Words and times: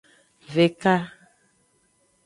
Veka. 0.53 0.95